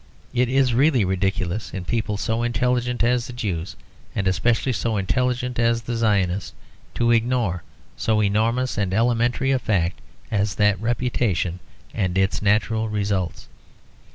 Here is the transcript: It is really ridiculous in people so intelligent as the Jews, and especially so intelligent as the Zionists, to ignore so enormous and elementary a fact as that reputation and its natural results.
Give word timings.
It 0.33 0.49
is 0.49 0.73
really 0.73 1.05
ridiculous 1.05 1.75
in 1.75 1.85
people 1.85 2.17
so 2.17 2.41
intelligent 2.41 3.03
as 3.03 3.27
the 3.27 3.33
Jews, 3.33 3.75
and 4.15 4.27
especially 4.27 4.73
so 4.73 4.97
intelligent 4.97 5.59
as 5.59 5.83
the 5.83 5.95
Zionists, 5.95 6.55
to 6.95 7.11
ignore 7.11 7.61
so 7.95 8.19
enormous 8.19 8.79
and 8.79 8.95
elementary 8.95 9.51
a 9.51 9.59
fact 9.59 10.01
as 10.31 10.55
that 10.55 10.81
reputation 10.81 11.59
and 11.93 12.17
its 12.17 12.41
natural 12.41 12.89
results. 12.89 13.47